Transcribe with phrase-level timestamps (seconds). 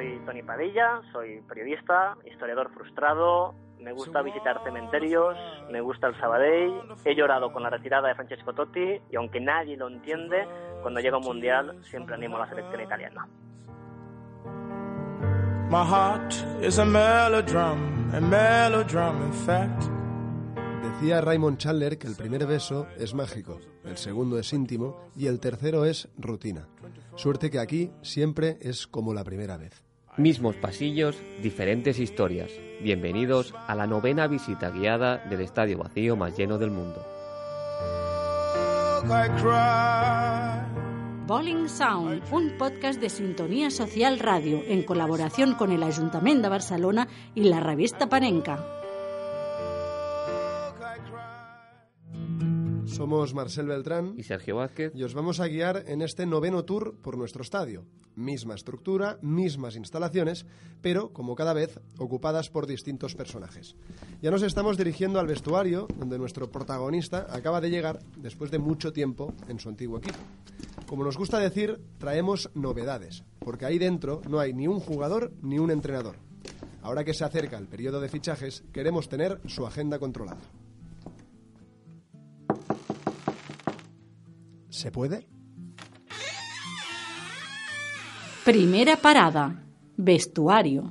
[0.00, 5.36] soy Tony Padilla, soy periodista, historiador frustrado, me gusta visitar cementerios,
[5.70, 6.72] me gusta el Sabadell,
[7.04, 10.46] he llorado con la retirada de Francesco Totti y aunque nadie lo entiende,
[10.80, 13.28] cuando llega un mundial siempre animo a la selección italiana.
[15.68, 16.32] My heart
[16.62, 19.82] is a melodrum, a melodrum in fact.
[20.82, 25.40] Decía Raymond Chandler que el primer beso es mágico, el segundo es íntimo y el
[25.40, 26.68] tercero es rutina.
[27.16, 29.89] Suerte que aquí siempre es como la primera vez.
[30.20, 32.50] Mismos pasillos, diferentes historias.
[32.82, 37.02] Bienvenidos a la novena visita guiada del estadio vacío más lleno del mundo.
[41.26, 47.08] Bowling Sound, un podcast de Sintonía Social Radio en colaboración con el Ayuntamiento de Barcelona
[47.34, 48.79] y la revista Panenca.
[52.90, 56.96] Somos Marcel Beltrán y Sergio Vázquez y os vamos a guiar en este noveno tour
[57.00, 57.84] por nuestro estadio.
[58.16, 60.44] Misma estructura, mismas instalaciones,
[60.82, 63.76] pero, como cada vez, ocupadas por distintos personajes.
[64.20, 68.92] Ya nos estamos dirigiendo al vestuario, donde nuestro protagonista acaba de llegar después de mucho
[68.92, 70.18] tiempo en su antiguo equipo.
[70.86, 75.60] Como nos gusta decir, traemos novedades, porque ahí dentro no hay ni un jugador ni
[75.60, 76.16] un entrenador.
[76.82, 80.40] Ahora que se acerca el periodo de fichajes, queremos tener su agenda controlada.
[84.80, 85.26] ¿Se puede?
[88.46, 89.62] Primera parada.
[89.98, 90.90] Vestuario.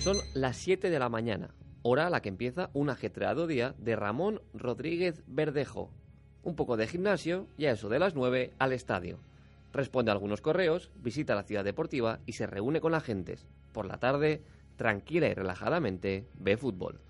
[0.00, 3.94] Son las 7 de la mañana, hora a la que empieza un ajetreado día de
[3.94, 5.90] Ramón Rodríguez Verdejo.
[6.42, 9.18] Un poco de gimnasio y a eso de las 9 al estadio.
[9.70, 13.46] Responde a algunos correos, visita la ciudad deportiva y se reúne con la gentes.
[13.72, 14.40] Por la tarde,
[14.76, 17.00] tranquila y relajadamente, ve fútbol.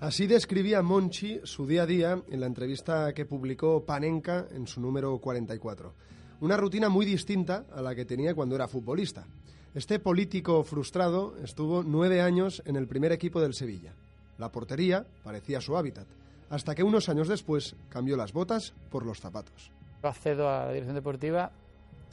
[0.00, 4.80] Así describía Monchi su día a día en la entrevista que publicó Panenka en su
[4.80, 5.94] número 44.
[6.40, 9.24] Una rutina muy distinta a la que tenía cuando era futbolista.
[9.72, 13.94] Este político frustrado estuvo nueve años en el primer equipo del Sevilla.
[14.38, 16.06] La portería parecía su hábitat,
[16.50, 19.70] hasta que unos años después cambió las botas por los zapatos.
[20.02, 21.50] Accedo a la dirección deportiva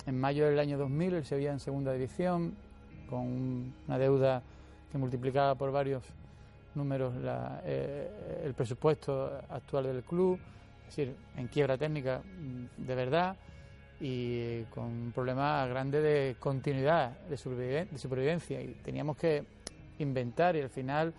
[0.06, 2.56] en mayo del año 2000, el Sevilla en segunda división,
[3.09, 4.41] con una deuda
[4.91, 6.03] que multiplicaba por varios
[6.75, 10.40] números la, eh, el presupuesto actual del club,
[10.88, 13.35] es decir, en quiebra técnica mm, de verdad
[14.00, 18.61] y con un problema grande de continuidad, de supervivencia.
[18.61, 19.45] Y teníamos que
[20.00, 21.13] inventar y al final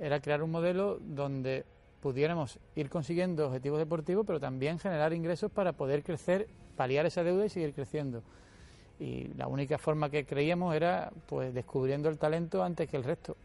[0.00, 1.64] era crear un modelo donde
[2.00, 7.44] pudiéramos ir consiguiendo objetivos deportivos, pero también generar ingresos para poder crecer, paliar esa deuda
[7.44, 8.22] y seguir creciendo.
[8.98, 13.36] Y la única forma que creíamos era pues descubriendo el talento antes que el resto.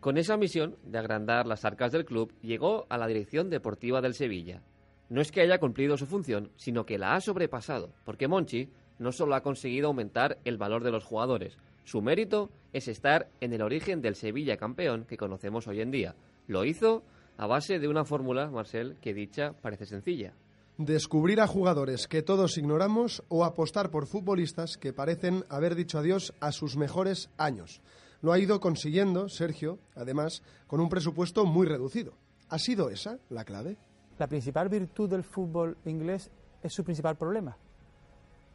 [0.00, 4.14] Con esa misión de agrandar las arcas del club, llegó a la dirección deportiva del
[4.14, 4.62] Sevilla.
[5.08, 8.68] No es que haya cumplido su función, sino que la ha sobrepasado, porque Monchi
[8.98, 11.56] no solo ha conseguido aumentar el valor de los jugadores,
[11.86, 16.16] su mérito es estar en el origen del Sevilla campeón que conocemos hoy en día.
[16.48, 17.04] Lo hizo
[17.36, 20.34] a base de una fórmula, Marcel, que dicha parece sencilla.
[20.78, 26.34] Descubrir a jugadores que todos ignoramos o apostar por futbolistas que parecen haber dicho adiós
[26.40, 27.80] a sus mejores años.
[28.20, 32.14] Lo ha ido consiguiendo Sergio, además, con un presupuesto muy reducido.
[32.48, 33.76] ¿Ha sido esa la clave?
[34.18, 36.32] La principal virtud del fútbol inglés
[36.64, 37.56] es su principal problema,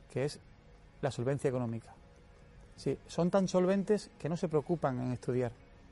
[0.10, 0.42] que es
[1.02, 1.96] la solvencia económica.
[2.76, 5.52] Sí, son tan solventes que no se preocupan en estudiar.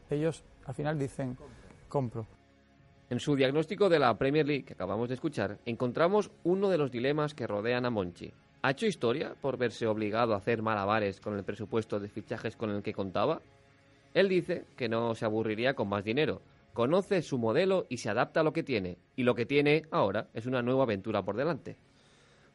[0.09, 1.37] Ellos al final dicen,
[1.87, 2.25] compro.
[3.09, 6.91] En su diagnóstico de la Premier League que acabamos de escuchar, encontramos uno de los
[6.91, 8.31] dilemas que rodean a Monchi.
[8.61, 12.69] ¿Ha hecho historia por verse obligado a hacer malabares con el presupuesto de fichajes con
[12.69, 13.41] el que contaba?
[14.13, 16.41] Él dice que no se aburriría con más dinero.
[16.73, 18.97] Conoce su modelo y se adapta a lo que tiene.
[19.15, 21.77] Y lo que tiene ahora es una nueva aventura por delante.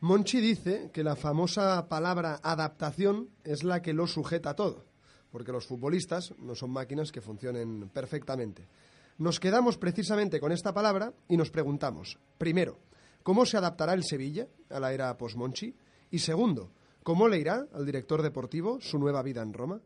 [0.05, 4.85] Monchi dice que la famosa palabra adaptación es la que lo sujeta todo,
[5.31, 8.69] porque los futbolistas no son máquinas que funcionen perfectamente.
[9.17, 12.81] Nos quedamos precisamente con esta palabra y nos preguntamos, primero,
[13.23, 15.75] ¿cómo se adaptará el Sevilla a la era post-Monchi?
[16.11, 16.71] Y segundo,
[17.03, 19.81] ¿cómo le irá al director deportivo su nueva vida en Roma?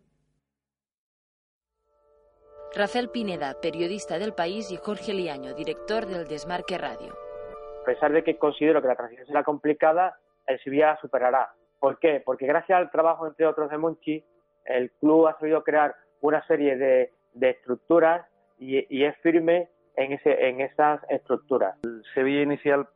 [2.74, 7.27] Rafael Pineda, periodista del país, y Jorge Liaño, director del Desmarque Radio.
[7.82, 11.50] A pesar de que considero que la transición será complicada, el Sevilla la superará.
[11.78, 12.22] ¿Por qué?
[12.24, 14.24] Porque gracias al trabajo, entre otros, de Monchi,
[14.64, 18.26] el club ha sabido crear una serie de, estructuras
[18.58, 21.76] y, es firme en, ese, en esas estructuras.
[21.84, 22.88] El Sevilla inicial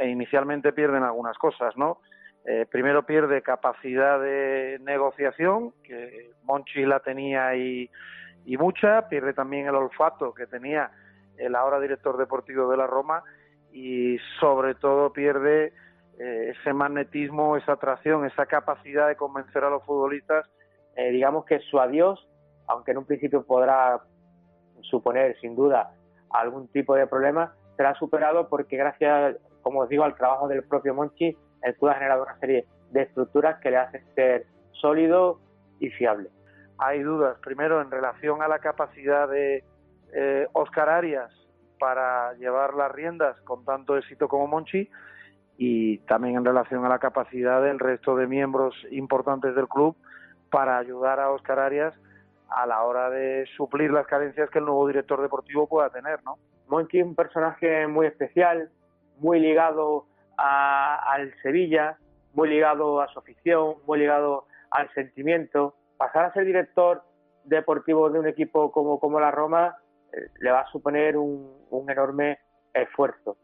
[0.00, 1.98] eh, inicialmente pierden algunas cosas, ¿no?
[2.46, 7.90] Eh, primero pierde capacidad de negociación, que Monchi la tenía y
[8.56, 10.90] mucha, pierde también el olfato que tenía
[11.36, 13.22] el ahora director deportivo de la Roma
[13.72, 15.72] y sobre todo pierde
[16.18, 20.46] eh, ese magnetismo, esa atracción, esa capacidad de convencer a los futbolistas.
[20.96, 22.28] Eh, digamos que su adiós,
[22.66, 24.00] aunque en un principio podrá
[24.82, 25.92] suponer sin duda
[26.30, 30.94] algún tipo de problema, será superado porque gracias, como os digo, al trabajo del propio
[30.94, 35.40] Monchi, el club ha generado una serie de estructuras que le hacen ser sólido
[35.78, 36.28] y fiable.
[36.78, 39.64] Hay dudas, primero en relación a la capacidad de
[40.12, 41.30] eh, Oscar Arias
[41.80, 44.88] para llevar las riendas con tanto éxito como Monchi
[45.56, 49.96] y también en relación a la capacidad del resto de miembros importantes del club
[50.50, 51.94] para ayudar a Oscar Arias
[52.48, 56.38] a la hora de suplir las carencias que el nuevo director deportivo pueda tener, ¿no?
[56.68, 58.70] Monchi es un personaje muy especial,
[59.18, 60.06] muy ligado
[60.36, 61.98] al Sevilla,
[62.34, 65.74] muy ligado a su afición, muy ligado al sentimiento.
[65.96, 67.02] Pasar a ser director
[67.44, 69.76] deportivo de un equipo como, como la Roma
[70.40, 71.50] le va a suponer un,
[71.88, 72.38] enorme
[72.72, 73.36] esfuerzo.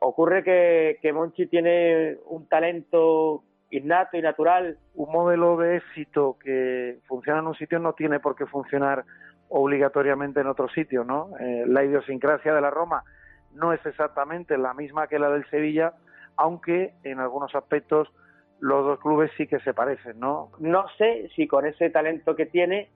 [0.00, 4.78] Ocurre que, que Monchi tiene un talento innato y natural.
[4.94, 9.04] Un modelo de éxito que funciona en un sitio no tiene por qué funcionar
[9.48, 11.30] obligatoriamente en otro sitio, ¿no?
[11.38, 13.02] Eh, la idiosincrasia de la Roma
[13.52, 15.94] no es exactamente la misma que la del Sevilla,
[16.36, 18.08] aunque en algunos aspectos
[18.60, 20.52] los dos clubes sí que se parecen, ¿no?
[20.58, 22.90] No sé si con ese talento que tiene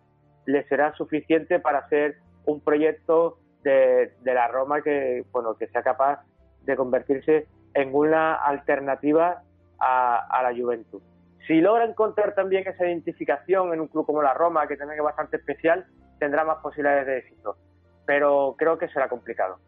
[0.46, 6.24] le será suficiente para hacer un proyecto de, la Roma que, bueno, que sea capaz
[6.62, 9.42] de convertirse en una alternativa
[9.78, 11.02] a, la Juventud.
[11.46, 15.04] Si logra encontrar también esa identificación en un club como la Roma, que también es
[15.04, 15.86] bastante especial,
[16.18, 17.56] tendrá más posibilidades de éxito.
[18.06, 19.58] Pero creo que será complicado.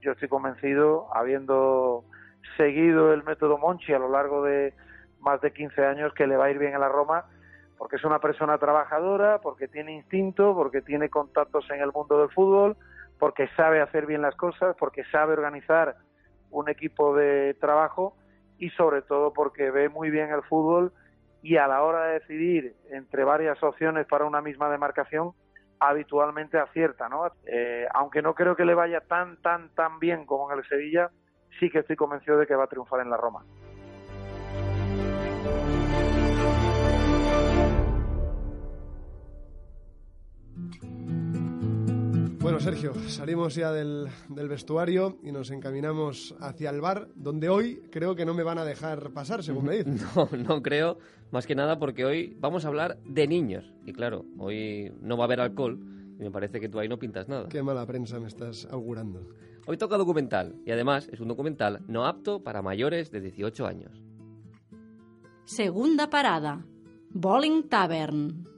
[0.00, 2.04] Yo estoy convencido, habiendo
[2.56, 4.74] seguido el método Monchi a lo largo de
[5.20, 7.26] más de 15 años, que le va a ir bien a la Roma
[7.78, 12.30] porque es una persona trabajadora, porque tiene instinto, porque tiene contactos en el mundo del
[12.30, 12.76] fútbol,
[13.18, 15.96] porque sabe hacer bien las cosas, porque sabe organizar
[16.50, 18.16] un equipo de trabajo
[18.58, 20.92] y sobre todo porque ve muy bien el fútbol
[21.40, 25.32] y a la hora de decidir entre varias opciones para una misma demarcación
[25.78, 27.30] habitualmente acierta, ¿no?
[27.46, 31.10] Eh, aunque no creo que le vaya tan, tan, tan bien como en el Sevilla,
[31.60, 33.44] sí que estoy convencido de que va a triunfar en la Roma.
[42.40, 48.14] Bueno, Sergio, salimos ya del, vestuario y nos encaminamos hacia el bar, donde hoy creo
[48.14, 49.98] que no me van a dejar pasar, según me dicen.
[50.16, 50.98] No, no creo,
[51.30, 53.74] más que nada porque hoy vamos a hablar de niños.
[53.84, 55.78] Y claro, hoy no va a haber alcohol
[56.18, 57.48] y me parece que tú ahí no pintas nada.
[57.48, 59.28] Qué mala prensa me estás augurando.
[59.66, 64.02] Hoy toca documental y además es un documental no apto para mayores de 18 años.
[65.44, 66.64] Segunda parada.
[67.10, 68.57] Bowling Tavern.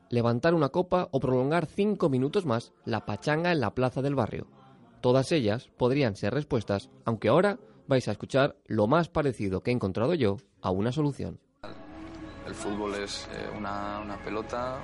[0.11, 4.47] levantar una copa o prolongar cinco minutos más la pachanga en la plaza del barrio.
[5.01, 9.73] Todas ellas podrían ser respuestas, aunque ahora vais a escuchar lo más parecido que he
[9.73, 11.39] encontrado yo a una solución.
[12.45, 14.77] El fútbol es eh, una, pelota,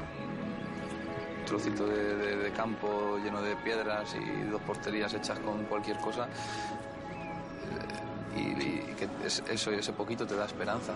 [1.39, 6.27] un trocito de, campo lleno de piedras y dos porterías hechas con cualquier cosa.
[8.36, 9.10] Eh, y, que
[9.51, 10.93] eso y ese poquito te da esperanza.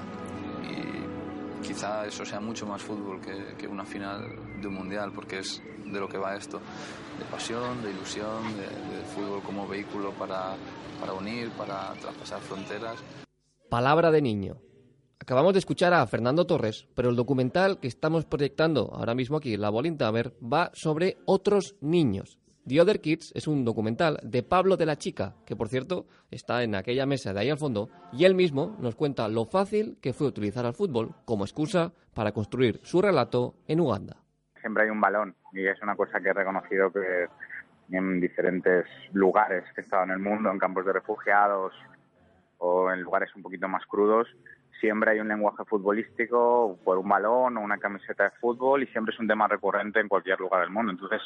[1.61, 5.99] Quizá eso sea mucho más fútbol que, una final de un mundial, porque es de
[5.99, 6.59] lo que va esto
[7.19, 10.55] de pasión, de ilusión, de, fútbol como vehículo para,
[10.99, 12.97] para unir, para traspasar fronteras.
[13.69, 14.57] Palabra de niño.
[15.19, 19.55] Acabamos de escuchar a Fernando Torres, pero el documental que estamos proyectando ahora mismo aquí,
[19.55, 22.39] La Bolin Tamer, va sobre otros niños.
[22.67, 26.63] The Other Kids es un documental de Pablo de la Chica, que por cierto está
[26.63, 30.13] en aquella mesa de ahí al fondo, y él mismo nos cuenta lo fácil que
[30.13, 34.17] fue utilizar al fútbol como excusa para construir su relato en Uganda
[34.61, 37.27] siempre hay un balón y es una cosa que he reconocido que
[37.91, 41.73] en diferentes lugares que he estado en el mundo, en campos de refugiados
[42.59, 44.27] o en lugares un poquito más crudos,
[44.79, 49.13] siempre hay un lenguaje futbolístico por un balón o una camiseta de fútbol y siempre
[49.13, 50.91] es un tema recurrente en cualquier lugar del mundo.
[50.91, 51.21] Entonces,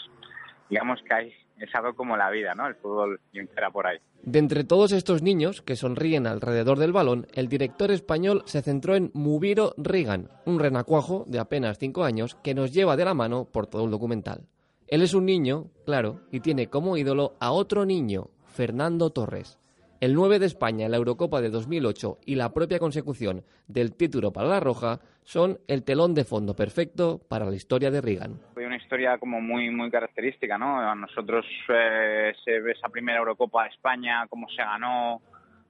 [0.69, 2.67] digamos que es algo como la vida, ¿no?
[2.67, 3.97] El fútbol entera por ahí.
[4.23, 8.95] De entre todos estos niños que sonríen alrededor del balón, el director español se centró
[8.95, 13.45] en Mubiro Regan, un renacuajo de apenas cinco años que nos lleva de la mano
[13.45, 14.47] por todo el documental.
[14.87, 19.59] Él es un niño, claro, y tiene como ídolo a otro niño, Fernando Torres.
[20.01, 24.33] El 9 de España en la Eurocopa de 2008 y la propia consecución del título
[24.33, 28.39] para la Roja son el telón de fondo perfecto para la historia de Regan.
[28.75, 30.77] Una historia como muy muy característica, ¿no?
[30.77, 35.21] A nosotros eh, esa primera Eurocopa de España, cómo se ganó,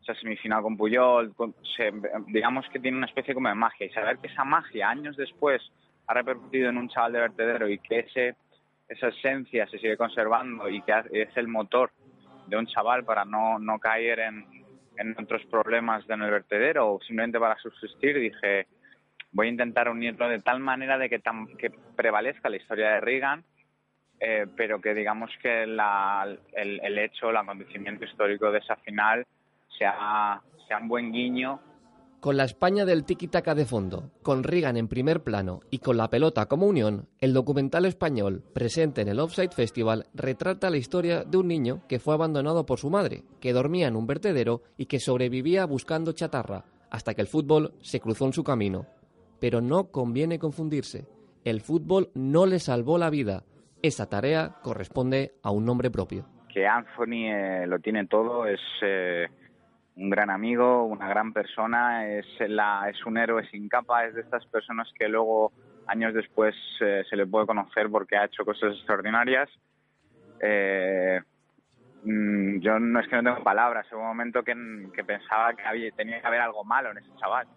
[0.01, 1.31] esa semifinal con Puyol,
[2.25, 5.61] digamos que tiene una especie como de magia y saber que esa magia años después
[6.07, 8.35] ha repercutido en un chaval de vertedero y que ese
[8.89, 11.91] esa esencia se sigue conservando y que es el motor
[12.47, 14.47] de un chaval para no, no caer en,
[14.97, 18.65] en otros problemas en el vertedero o simplemente para subsistir, dije,
[19.35, 21.21] voy a intentar unirlo de tal manera de que,
[21.59, 23.43] que prevalezca la historia de Reagan,
[24.19, 29.27] eh, pero que digamos que la, el, el, hecho, el acontecimiento histórico de esa final
[29.77, 31.59] sea, sea un buen guiño
[32.21, 36.09] con la España del tiki-taka de fondo, con Reagan en primer plano y con la
[36.09, 41.37] pelota como unión, el documental español presente en el Offside Festival retrata la historia de
[41.37, 44.99] un niño que fue abandonado por su madre, que dormía en un vertedero y que
[44.99, 48.87] sobrevivía buscando chatarra, hasta que el fútbol se cruzó en su camino.
[49.39, 51.07] Pero no conviene confundirse.
[51.43, 53.43] El fútbol no le salvó la vida.
[53.81, 56.25] Esa tarea corresponde a un nombre propio.
[56.53, 58.61] Que Anthony eh, lo tiene todo, es...
[58.81, 59.27] Eh
[59.95, 64.21] un gran amigo, una gran persona, es, la, es un héroe sin capa, es de
[64.21, 65.53] estas personas que luego,
[65.87, 69.49] años después, eh, se le puede conocer porque ha hecho cosas extraordinarias.
[70.41, 71.21] Eh,
[72.03, 74.53] mm, yo no es que no tengo palabras, en un momento que,
[75.05, 77.47] pensaba que tenía que haber algo malo en ese chaval,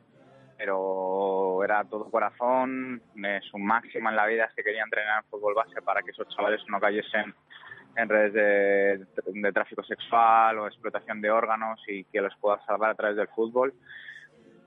[0.58, 3.00] pero era todo corazón,
[3.48, 6.28] su máxima en la vida es que quería entrenar en fútbol base para que esos
[6.34, 7.32] chavales no cayesen
[7.96, 12.94] en redes de, tráfico sexual o explotación de órganos y que los pueda salvar a
[12.94, 13.72] través del fútbol,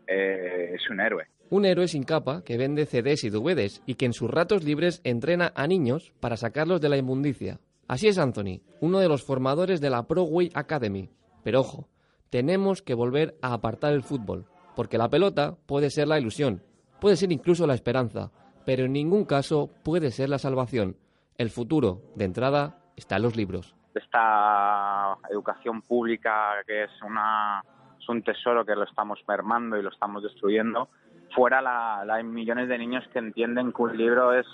[0.07, 1.27] eh, es un héroe.
[1.49, 5.01] Un héroe sin capa que vende CDs y DVDs y que en sus ratos libres
[5.03, 7.59] entrena a niños para sacarlos de la inmundicia.
[7.87, 11.09] Así es Anthony, uno de los formadores de la Pro Way Academy.
[11.43, 11.89] Pero ojo,
[12.29, 16.61] tenemos que volver a apartar el fútbol, porque la pelota puede ser la ilusión,
[16.99, 18.31] puede ser incluso la esperanza,
[18.65, 20.95] pero en ningún caso puede ser la salvación.
[21.37, 23.75] El futuro, de entrada, está en los libros.
[23.95, 27.63] Esta educación pública que es, una,
[28.11, 30.89] un tesoro que lo estamos mermando y lo estamos destruyendo,
[31.33, 34.45] fuera la, hay millones de niños que entienden que un libro es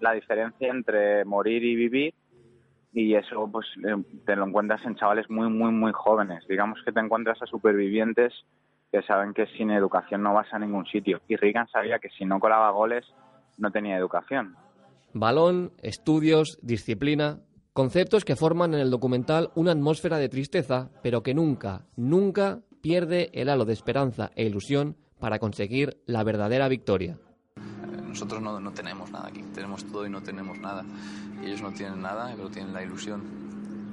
[0.00, 2.14] la diferencia entre morir y vivir
[2.92, 6.90] y eso pues eh, te lo encuentras en chavales muy muy muy jóvenes digamos que
[6.90, 8.32] te encuentras a supervivientes
[8.92, 12.24] que saben que sin educación no vas a ningún sitio y Reagan sabía que si
[12.24, 13.06] no colaba goles
[13.58, 14.56] no tenía educación
[15.12, 17.40] balón estudios disciplina
[17.72, 23.30] Conceptos que forman en el documental una atmósfera de tristeza, pero que nunca, nunca pierde
[23.32, 27.16] el halo de esperanza e ilusión para conseguir la verdadera victoria.
[28.08, 30.84] Nosotros no, no tenemos nada aquí, tenemos todo y no tenemos nada.
[31.40, 33.22] Y ellos no tienen nada, pero tienen la ilusión,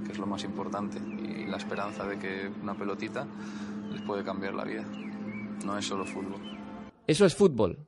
[0.05, 3.27] que es lo más importante, y la esperanza de que una pelotita
[4.01, 4.83] puede cambiar la vida.
[5.65, 6.41] No es solo fútbol.
[7.07, 7.79] Eso es fútbol.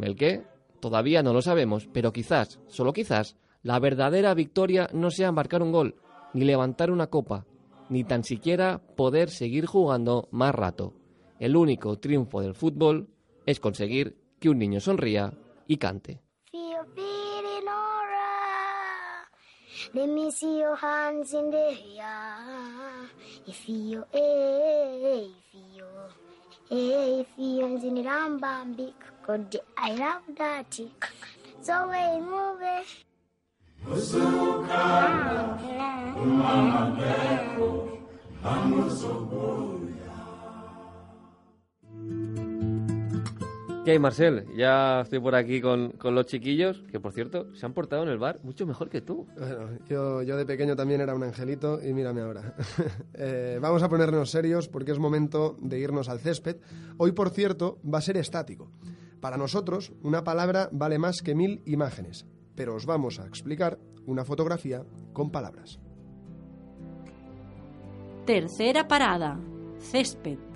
[0.00, 0.44] ¿El qué?
[0.80, 5.72] Todavía no lo sabemos, pero quizás, solo quizás, la verdadera victoria no sea marcar un
[5.72, 5.96] gol,
[6.32, 7.46] ni levantar una copa,
[7.88, 10.94] ni tan siquiera poder seguir jugando más rato.
[11.38, 13.08] El único triunfo del fútbol
[13.46, 15.32] es conseguir que un niño sonría
[15.66, 16.22] y cante.
[19.92, 23.10] Let me see your hands in the air.
[23.46, 25.84] If you, eh, if you,
[26.70, 28.92] eh, if you, nzinirambe
[29.26, 30.80] God, I love that.
[31.60, 32.86] So we move it.
[33.84, 37.68] Musukana, ah, umama ngeko,
[38.44, 40.09] amusobuya.
[43.90, 44.46] ¿Qué hay, Marcel?
[44.56, 48.18] Ya estoy por aquí con, los chiquillos, que por cierto, se han portado en el
[48.18, 49.26] bar mucho mejor que tú.
[49.36, 52.54] Bueno, yo, yo de pequeño también era un angelito y mírame ahora.
[53.14, 56.58] Eh, vamos a ponernos serios porque es momento de irnos al césped.
[56.98, 58.70] Hoy, por cierto, va a ser estático.
[59.20, 64.24] Para nosotros, una palabra vale más que mil imágenes pero os vamos a explicar una
[64.24, 65.80] fotografía con palabras.
[68.26, 69.40] Tercera parada,
[69.78, 70.49] césped.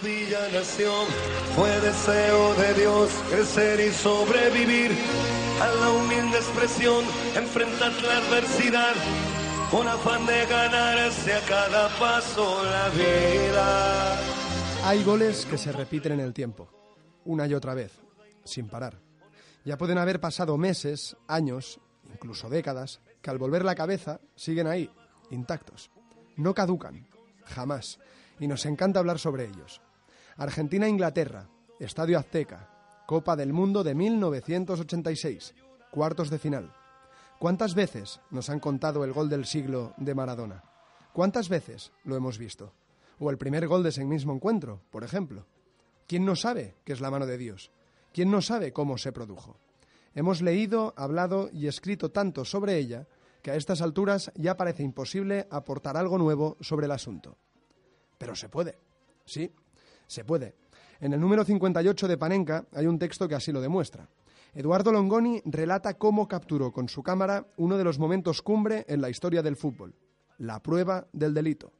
[0.00, 1.06] Una villa nación
[1.56, 4.90] fue deseo de Dios crecer y sobrevivir
[5.60, 7.04] a la humilde expresión,
[7.34, 8.94] enfrentar la adversidad
[9.70, 14.18] con afán de ganarse a cada paso la vida.
[14.84, 16.68] Hay goles que se repiten en el tiempo,
[17.24, 17.92] una y otra vez,
[18.44, 18.98] sin parar.
[19.64, 21.80] Ya pueden haber pasado meses, años,
[22.10, 24.90] incluso décadas, que al volver la cabeza siguen ahí,
[25.30, 25.90] intactos.
[26.36, 27.06] No caducan,
[27.44, 27.98] jamás,
[28.38, 29.82] y nos encanta hablar sobre ellos.
[30.40, 35.54] Argentina-Inglaterra, Estadio Azteca, Copa del Mundo de 1986,
[35.90, 36.72] cuartos de final.
[37.38, 40.64] ¿Cuántas veces nos han contado el gol del siglo de Maradona?
[41.12, 42.72] ¿Cuántas veces lo hemos visto?
[43.18, 45.44] O el primer gol de ese mismo encuentro, por ejemplo.
[46.06, 47.70] ¿Quién no sabe qué es la mano de Dios?
[48.10, 49.58] ¿Quién no sabe cómo se produjo?
[50.14, 53.06] Hemos leído, hablado y escrito tanto sobre ella
[53.42, 57.36] que a estas alturas ya parece imposible aportar algo nuevo sobre el asunto.
[58.16, 58.78] Pero se puede.
[59.26, 59.52] Sí,
[60.10, 60.54] se puede.
[61.00, 64.08] En el número 58 de Panenka hay un texto que así lo demuestra.
[64.52, 69.08] Eduardo Longoni relata cómo capturó con su cámara uno de los momentos cumbre en la
[69.08, 69.94] historia del fútbol,
[70.38, 71.72] la prueba del delito.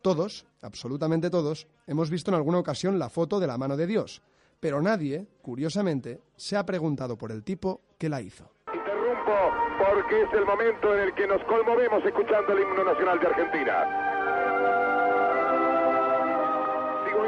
[0.00, 4.22] Todos, absolutamente todos, hemos visto en alguna ocasión la foto de la mano de Dios,
[4.60, 8.48] pero nadie, curiosamente, se ha preguntado por el tipo que la hizo.
[8.72, 9.34] Interrumpo
[9.78, 14.03] porque es el momento en el que nos conmovemos escuchando el himno nacional de Argentina.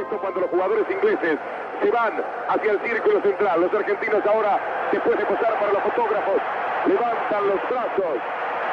[0.06, 1.36] Esto cuando los jugadores ingleses
[1.82, 2.12] se van
[2.48, 3.60] hacia el círculo central.
[3.60, 6.40] Los argentinos ahora, después de pasar para los fotógrafos,
[6.86, 8.18] levantan los brazos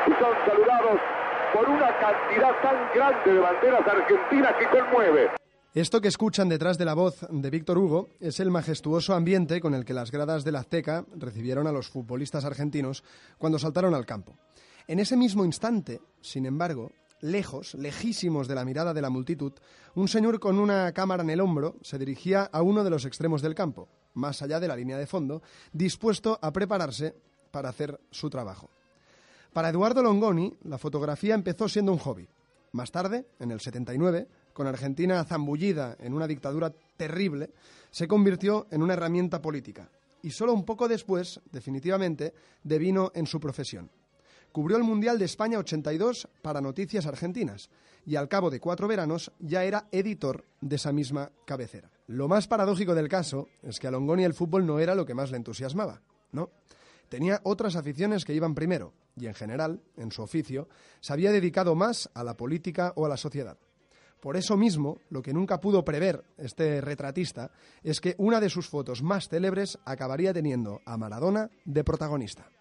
[0.05, 0.99] y son saludados
[1.51, 5.31] por una cantidad tan grande de banderas argentinas que conmueve.
[5.73, 9.73] Esto que escuchan detrás de la voz de Víctor Hugo es el majestuoso ambiente con
[9.73, 13.03] el que las gradas de la Azteca recibieron a los futbolistas argentinos
[13.39, 14.37] cuando saltaron al campo.
[14.85, 16.91] En ese mismo instante, sin embargo,
[17.23, 19.53] lejos, lejísimos de la mirada de la multitud,
[19.95, 23.41] un señor con una cámara en el hombro se dirigía a uno de los extremos
[23.41, 27.15] del campo, más allá de la línea de fondo, dispuesto a prepararse
[27.49, 28.69] para hacer su trabajo.
[29.53, 32.27] Para Eduardo Longoni, la fotografía empezó siendo un hobby.
[32.73, 37.51] Más tarde, en el 79, con Argentina zambullida en una dictadura terrible,
[37.89, 39.89] se convirtió en una herramienta política.
[40.23, 43.89] Y solo un poco después, definitivamente, devino en su profesión.
[44.53, 47.71] Cubrió el Mundial de España 82 para Noticias Argentinas
[48.05, 51.89] y al cabo de cuatro veranos ya era editor de esa misma cabecera.
[52.05, 55.15] Lo más paradójico del caso es que a Longoni el fútbol no era lo que
[55.15, 56.51] más le entusiasmaba, ¿no?
[57.09, 60.69] Tenía otras aficiones que iban primero y en general, en su oficio,
[61.01, 63.57] se había dedicado más a la política o a la sociedad.
[64.19, 67.49] Por eso mismo, lo que nunca pudo prever este retratista
[67.81, 72.51] es que una de sus fotos más célebres acabaría teniendo a Maradona de protagonista.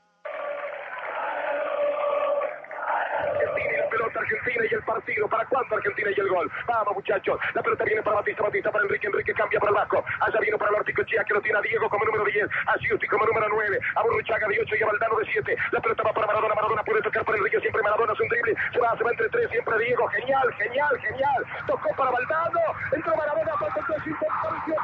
[4.62, 5.27] Y el partido.
[5.29, 6.51] ¿Para cuándo Argentina y el gol?
[6.68, 7.38] Vamos, muchachos.
[7.55, 10.05] La pelota viene para Batista, Batista para Enrique, Enrique cambia para el Vasco.
[10.20, 13.07] Allá vino para el Chía, que lo tiene a Diego como número 10, a Giusti
[13.09, 15.57] como número 9, a Burruchaga de 8 y a Valdano de 7.
[15.72, 18.55] La pelota va para Maradona, Maradona puede tocar para Enrique, siempre Maradona es un drible.
[18.72, 20.07] Se va, se va entre tres, siempre Diego.
[20.09, 21.46] Genial, genial, genial.
[21.66, 22.61] Tocó para Valdano,
[22.92, 24.77] entró Maradona, para el 3, ¡Gol!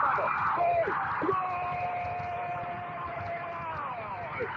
[0.57, 1.49] ¡Gol!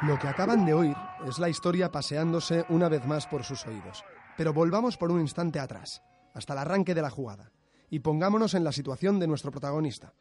[0.01, 0.95] Lo que acaban de oír
[1.27, 4.03] es la historia paseándose una vez más por sus oídos.
[4.37, 6.01] Pero volvamos por un instante atrás,
[6.33, 7.51] hasta el arranque de la jugada,
[7.89, 10.13] y pongámonos en la situación de nuestro protagonista.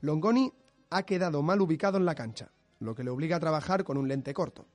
[0.00, 0.52] Longoni
[0.90, 4.08] ha quedado mal ubicado en la cancha, lo que le obliga a trabajar con un
[4.08, 4.66] lente corto.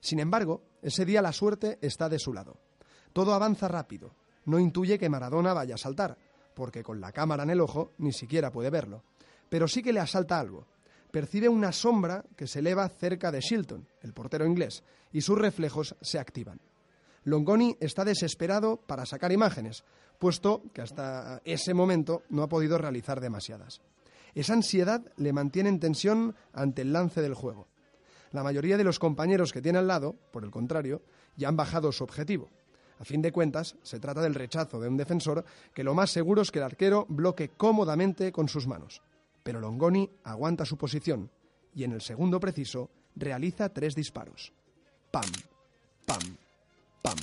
[0.00, 2.56] Sin embargo, ese día la suerte está de su lado.
[3.12, 4.14] Todo avanza rápido.
[4.46, 6.16] No intuye que Maradona vaya a saltar,
[6.54, 9.04] porque con la cámara en el ojo ni siquiera puede verlo.
[9.48, 10.66] Pero sí que le asalta algo.
[11.10, 15.96] Percibe una sombra que se eleva cerca de Shilton, el portero inglés, y sus reflejos
[16.00, 16.60] se activan.
[17.24, 19.84] Longoni está desesperado para sacar imágenes,
[20.18, 23.80] puesto que hasta ese momento no ha podido realizar demasiadas.
[24.34, 27.66] Esa ansiedad le mantiene en tensión ante el lance del juego.
[28.32, 31.02] La mayoría de los compañeros que tiene al lado, por el contrario,
[31.36, 32.48] ya han bajado su objetivo.
[33.00, 36.42] A fin de cuentas, se trata del rechazo de un defensor que lo más seguro
[36.42, 39.02] es que el arquero bloque cómodamente con sus manos.
[39.42, 41.30] Pero Longoni aguanta su posición
[41.74, 44.52] y en el segundo preciso realiza tres disparos.
[45.10, 45.30] Pam,
[46.06, 46.36] pam,
[47.02, 47.16] pam.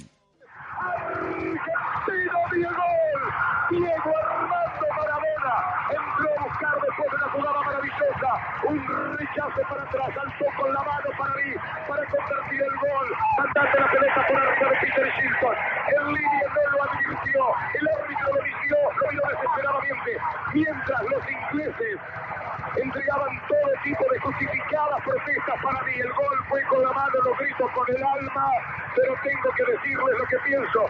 [2.08, 2.72] Argentina
[3.70, 5.56] Diego, Armando Maradona
[5.92, 8.30] entró a buscar después de una jugada maravillosa,
[8.64, 11.54] un rechazo para atrás, saltó con la mano para mí,
[11.88, 15.56] para convertir el gol, mandando la pelota por arriba de Peter Shilton,
[15.88, 20.12] el línea no lo advirtió, el árbitro lo visió, lo vio desesperadamente,
[20.54, 22.00] mientras los ingleses
[22.82, 25.94] entregaban todo tipo de justificadas protestas para mí.
[26.00, 28.52] El gol fue con la mano, lo grito con el alma,
[28.96, 30.82] pero tengo que decirles lo que pienso.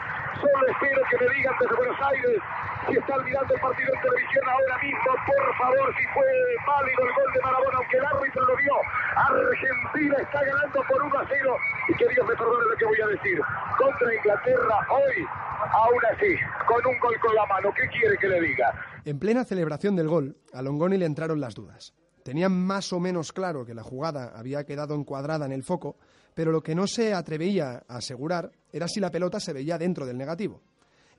[0.41, 2.41] Solo espero que me digan desde Buenos Aires
[2.87, 6.23] si están mirando el partido en televisión ahora mismo, por favor, si fue
[6.65, 8.75] válido el gol de Maradona, aunque el árbitro lo vio.
[9.17, 11.57] Argentina está ganando por 1 a 0
[11.89, 13.41] y que Dios me perdone lo que voy a decir.
[13.77, 15.27] Contra Inglaterra hoy,
[15.71, 18.73] aún así, con un gol con la mano, ¿qué quiere que le diga?
[19.05, 21.93] En plena celebración del gol, a Longoni le entraron las dudas.
[22.23, 25.95] Tenían más o menos claro que la jugada había quedado encuadrada en el foco,
[26.33, 30.05] pero lo que no se atrevía a asegurar era si la pelota se veía dentro
[30.05, 30.61] del negativo.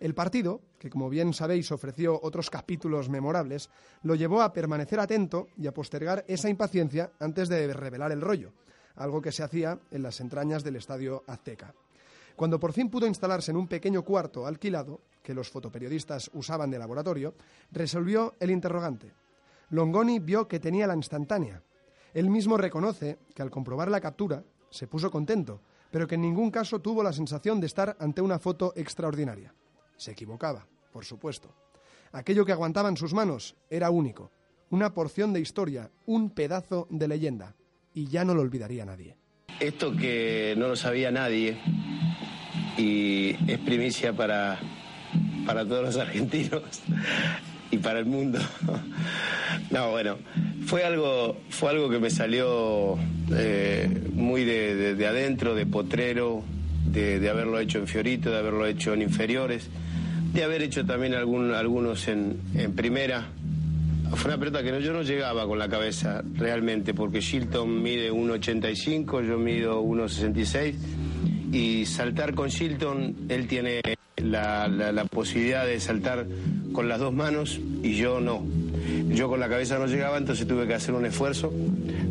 [0.00, 3.68] El partido, que como bien sabéis ofreció otros capítulos memorables,
[4.02, 8.52] lo llevó a permanecer atento y a postergar esa impaciencia antes de revelar el rollo,
[8.94, 11.74] algo que se hacía en las entrañas del estadio Azteca.
[12.38, 16.78] Cuando por fin pudo instalarse en un pequeño cuarto alquilado, que los fotoperiodistas usaban de
[16.78, 17.34] laboratorio,
[17.72, 19.12] resolvió el interrogante.
[19.70, 21.64] Longoni vio que tenía la instantánea.
[22.14, 26.52] Él mismo reconoce que al comprobar la captura se puso contento, pero que en ningún
[26.52, 29.52] caso tuvo la sensación de estar ante una foto extraordinaria.
[29.96, 31.52] Se equivocaba, por supuesto.
[32.12, 34.30] Aquello que aguantaba en sus manos era único,
[34.70, 37.56] una porción de historia, un pedazo de leyenda,
[37.94, 39.16] y ya no lo olvidaría nadie.
[39.58, 41.58] Esto que no lo sabía nadie
[42.78, 44.58] y es primicia para,
[45.44, 46.62] para todos los argentinos
[47.70, 48.38] y para el mundo.
[49.70, 50.16] No, bueno,
[50.66, 52.96] fue algo, fue algo que me salió
[53.34, 56.42] eh, muy de, de, adentro, de potrero,
[56.86, 59.68] de, haberlo hecho en Fiorito, de haberlo hecho en inferiores,
[60.32, 63.26] de haber hecho también algún, algunos en, en primera.
[64.14, 69.26] Fue una pelota que yo no llegaba con la cabeza realmente, porque Shilton mide 1,85,
[69.26, 70.74] yo mido 1,66,
[71.52, 73.80] y saltar con Shilton, él tiene
[74.16, 76.26] la, la, la posibilidad de saltar
[76.72, 78.44] con las dos manos y yo no.
[79.08, 81.52] Yo con la cabeza no llegaba, entonces tuve que hacer un esfuerzo,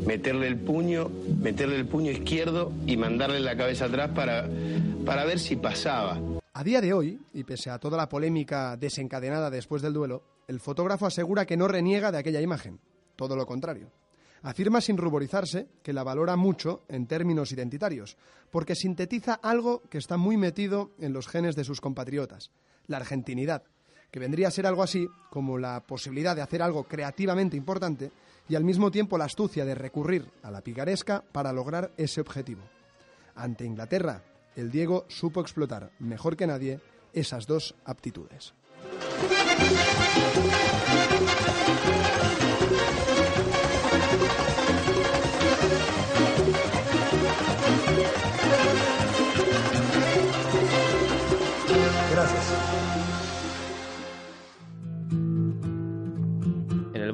[0.06, 1.10] meterle el puño,
[1.42, 4.48] meterle el puño izquierdo y mandarle la cabeza atrás para,
[5.06, 6.20] para ver si pasaba.
[6.54, 10.60] A día de hoy, y pese a toda la polémica desencadenada después del duelo, el
[10.60, 12.80] fotógrafo asegura que no reniega de aquella imagen,
[13.16, 13.92] todo lo contrario.
[14.48, 18.16] Afirma sin ruborizarse que la valora mucho en términos identitarios,
[18.50, 22.52] porque sintetiza algo que está muy metido en los genes de sus compatriotas,
[22.86, 23.64] la argentinidad,
[24.10, 28.10] que vendría a ser algo así como la posibilidad de hacer algo creativamente importante
[28.48, 32.62] y al mismo tiempo la astucia de recurrir a la picaresca para lograr ese objetivo.
[33.36, 34.24] Ante Inglaterra,
[34.56, 36.80] el Diego supo explotar mejor que nadie
[37.12, 38.54] esas dos aptitudes.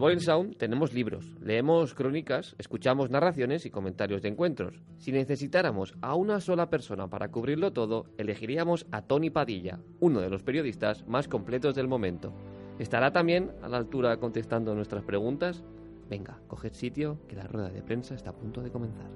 [0.04, 4.82] Boeing Sound tenemos libros, leemos crónicas, escuchamos narraciones y comentarios de encuentros.
[4.98, 10.30] Si necesitáramos a una sola persona para cubrirlo todo, elegiríamos a Tony Padilla, uno de
[10.30, 12.34] los periodistas más completos del momento.
[12.80, 15.64] ¿Estará también a la altura contestando nuestras preguntas?
[16.10, 19.10] Venga, coged sitio, que la rueda de prensa está a punto de comenzar.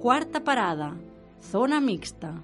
[0.00, 0.98] Cuarta parada,
[1.40, 2.42] zona mixta.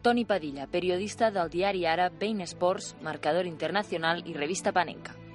[0.00, 5.25] Toni Padilla, periodista del diari Ara, Bein Sports, Marcador Internacional i Revista Panenca.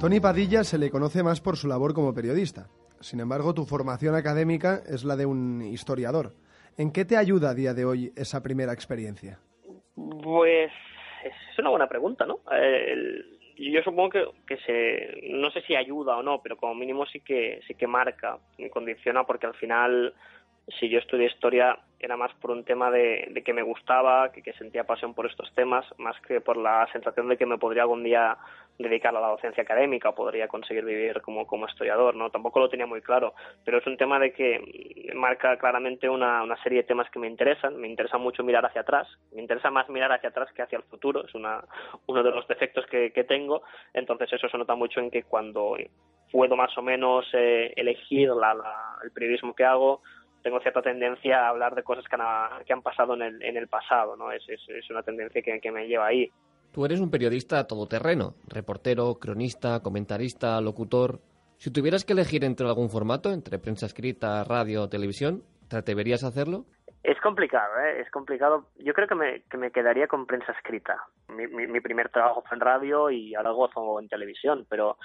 [0.00, 2.68] Tony Padilla se le conoce más por su labor como periodista.
[3.00, 6.34] Sin embargo, tu formación académica es la de un historiador.
[6.76, 9.40] ¿En qué te ayuda a día de hoy esa primera experiencia?
[10.22, 10.70] Pues
[11.24, 12.38] es una buena pregunta, ¿no?
[13.56, 14.10] Yo supongo
[14.46, 17.88] que, se, no sé si ayuda o no, pero como mínimo sí que sí que
[17.88, 20.14] marca y condiciona porque al final
[20.78, 24.52] si yo estudié historia era más por un tema de, de que me gustaba, que,
[24.52, 28.04] sentía pasión por estos temas, más que por la sensación de que me podría algún
[28.04, 28.36] día
[28.78, 32.30] dedicar a la docencia académica o podría conseguir vivir como, como historiador, ¿no?
[32.30, 36.62] Tampoco lo tenía muy claro, pero es un tema de que marca claramente una, una
[36.62, 39.88] serie de temas que me interesan, me interesa mucho mirar hacia atrás, me interesa más
[39.88, 41.64] mirar hacia atrás que hacia el futuro, es una,
[42.06, 43.62] uno de los defectos que, que tengo,
[43.92, 45.76] entonces eso se nota mucho en que cuando
[46.30, 50.02] puedo más o menos eh, elegir la, la, el periodismo que hago,
[50.42, 53.56] tengo cierta tendencia a hablar de cosas que han, que han pasado en el, en
[53.56, 54.30] el pasado, ¿no?
[54.32, 56.30] Es, es, es una tendencia que, que, me lleva ahí.
[56.72, 61.20] Tú eres un periodista todoterreno, reportero, cronista, comentarista, locutor.
[61.56, 66.28] Si tuvieras que elegir entre algún formato, entre prensa escrita, radio, televisión, ¿te atreverías a
[66.28, 66.66] hacerlo?
[67.02, 68.00] Es complicado, ¿eh?
[68.00, 68.68] es complicado.
[68.76, 70.96] Yo creo que me, que me quedaría con prensa escrita.
[71.28, 74.98] Mi, mi, primer trabajo fue en radio y ahora gozo en televisión, pero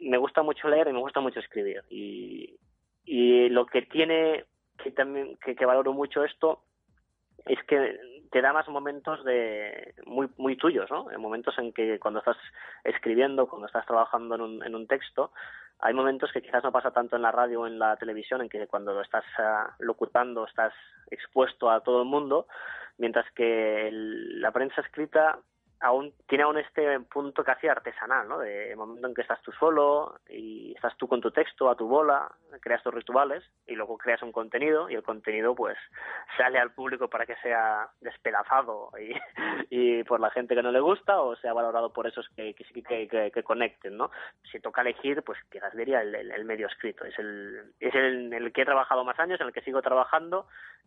[0.00, 1.82] me gusta mucho leer y me gusta mucho escribir.
[1.90, 2.58] Y,
[3.04, 4.44] y lo que tiene
[4.82, 6.62] que también que, que, valoro mucho esto
[7.46, 7.98] es que
[8.32, 12.38] te da más momentos de muy muy tuyos no en momentos en que cuando estás
[12.82, 15.32] escribiendo cuando estás trabajando en un, en un texto
[15.78, 18.48] hay momentos que quizás no pasa tanto en la radio o en la televisión en
[18.48, 20.72] que cuando estás uh, locutando estás
[21.10, 22.46] expuesto a todo el mundo
[22.96, 25.38] mientras que el, la prensa escrita
[25.82, 28.38] aún tiene aún este punto casi artesanal, ¿no?
[28.38, 31.88] De momento en que estás tú solo y estás tú con tu texto a tu
[31.88, 35.76] bola, creas tus rituales y luego creas un contenido y el contenido pues
[36.36, 38.90] sale al público para que sea despedazado
[39.70, 43.08] y, por la gente que no le gusta o sea valorado por esos que, que,
[43.08, 44.10] que, que conecten, ¿no?
[44.50, 47.04] Si toca elegir, pues quizás diría el, el, medio escrito.
[47.04, 50.46] Es el, es el, el que he trabajado más años, en el que sigo trabajando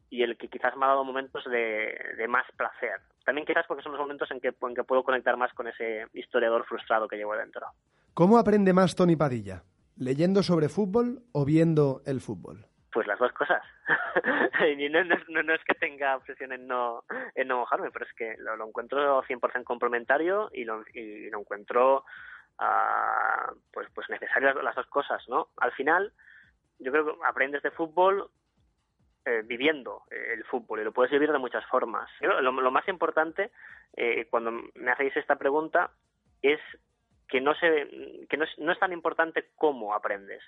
[0.09, 3.01] y el que quizás me ha dado momentos de, de más placer.
[3.25, 6.05] También quizás porque son los momentos en que, en que puedo conectar más con ese
[6.13, 7.65] historiador frustrado que llevo dentro.
[8.13, 9.63] ¿Cómo aprende más Tony Padilla?
[9.97, 12.65] ¿Leyendo sobre fútbol o viendo el fútbol?
[12.91, 13.61] Pues las dos cosas.
[14.77, 18.13] y no, no, no, es que tenga obsesión en no, en no mojarme, pero es
[18.13, 22.05] que lo, lo encuentro 100% complementario y lo, y lo encuentro
[22.59, 25.49] uh, pues, pues necesario las dos cosas, ¿no?
[25.57, 26.13] Al final,
[26.79, 28.29] yo creo que aprendes de fútbol
[29.25, 32.09] eh, viviendo el fútbol y lo puedes vivir de muchas formas.
[32.21, 33.51] Lo, lo más importante
[33.95, 35.91] eh, cuando me hacéis esta pregunta
[36.41, 36.59] es
[37.27, 40.43] que no se que no es, no es tan importante cómo aprendes.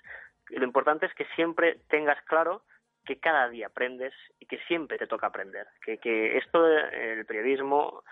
[0.50, 2.62] Lo importante es que siempre tengas claro
[3.04, 5.66] que cada día aprendes y que siempre te toca aprender.
[5.84, 8.04] Que, que esto del periodismo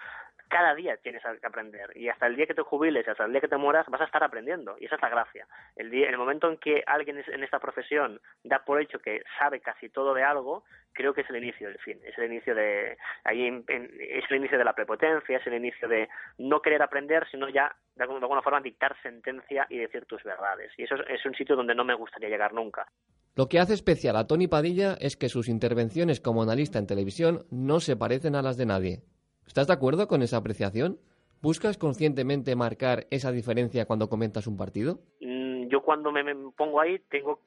[0.49, 3.41] cada día tienes que aprender y hasta el día que te jubiles, hasta el día
[3.41, 5.47] que te mueras, vas a estar aprendiendo y esa es la gracia.
[5.77, 9.61] El, día, el momento en que alguien en esta profesión da por hecho que sabe
[9.61, 12.97] casi todo de algo, creo que es el inicio del fin, es el inicio de
[13.25, 17.49] ahí es el inicio de la prepotencia, es el inicio de no querer aprender, sino
[17.49, 20.73] ya de alguna, forma dictar sentencia y decir tus verdades.
[20.77, 22.87] Y eso es, es un sitio donde no me gustaría llegar nunca.
[23.35, 27.47] Lo que hace especial a Tony Padilla es que sus intervenciones como analista en televisión
[27.51, 29.03] no se parecen a las de nadie.
[29.47, 30.99] ¿Estás de acuerdo con esa apreciación?
[31.41, 34.99] ¿Buscas conscientemente marcar esa diferencia cuando comentas un partido?
[35.21, 36.23] Mm, yo cuando me,
[36.57, 37.41] pongo ahí tengo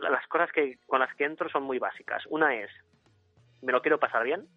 [0.00, 2.22] las cosas que con las que entro son muy básicas.
[2.30, 2.70] Una es
[3.62, 4.48] me lo quiero pasar bien,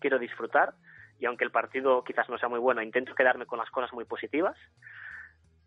[0.00, 0.74] quiero disfrutar
[1.18, 4.04] y aunque el partido quizás no sea muy bueno, intento quedarme con las cosas muy
[4.04, 4.56] positivas.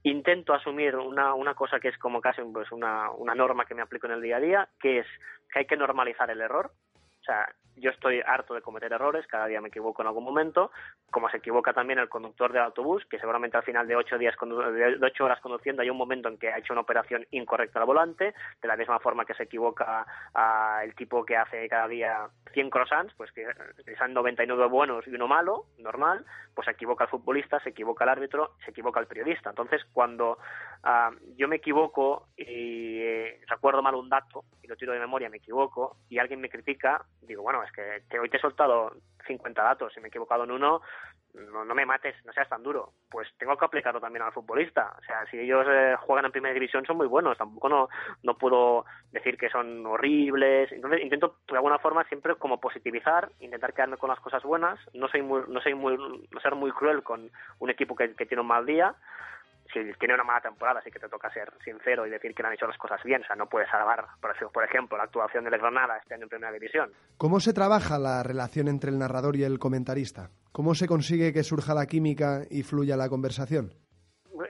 [0.04, 3.82] Intento asumir una, una cosa que es como casi pues una, una norma que me
[3.82, 5.08] aplico en el día a día, que es
[5.52, 6.72] que hay que normalizar el error.
[7.28, 7.48] Sea,
[7.80, 10.72] yo estoy harto de cometer errores, cada día me equivoco en algún momento,
[11.12, 14.36] como se equivoca también el conductor del autobús, que seguramente al final de ocho, días,
[14.40, 17.86] de ocho horas conduciendo hay un momento en que ha hecho una operación incorrecta al
[17.86, 22.28] volante, de la misma forma que se equivoca a el tipo que hace cada día
[22.54, 23.46] 100 croissants, pues que
[23.98, 28.10] sean 99 buenos y uno malo, normal, pues se equivoca el futbolista, se equivoca el
[28.10, 29.52] árbitro, se equivoca el periodista.
[29.52, 30.40] Entonces, cuando
[30.84, 35.30] uh, yo me equivoco y eh, recuerdo mal un dato y lo tiro de memoria,
[35.30, 38.94] me equivoco, y alguien me critica, digo, bueno, es que, que hoy te he soltado
[39.26, 40.82] 50 datos y me he equivocado en uno,
[41.34, 42.94] no, no, me mates, no seas tan duro.
[43.10, 44.96] Pues tengo que aplicarlo también al futbolista.
[44.98, 47.90] O sea, si ellos eh, juegan en primera división son muy buenos, tampoco no,
[48.24, 50.72] no puedo decir que son horribles.
[50.72, 55.08] Entonces intento de alguna forma siempre como positivizar, intentar quedarme con las cosas buenas, no
[55.08, 58.42] soy muy, no soy muy, no ser muy cruel con un equipo que, que tiene
[58.42, 58.96] un mal día
[59.84, 62.50] si tiene una mala temporada, sí que te toca ser sincero y decir que no
[62.50, 63.22] han hecho las cosas bien.
[63.22, 66.52] O sea, no puedes salvar, por ejemplo, la actuación del Granada este año en Primera
[66.52, 66.92] División.
[67.18, 70.30] ¿Cómo se trabaja la relación entre el narrador y el comentarista?
[70.52, 73.72] ¿Cómo se consigue que surja la química y fluya la conversación?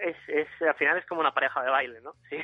[0.02, 2.14] Es, es, al final es como una pareja de baile, ¿no?
[2.30, 2.36] Sí,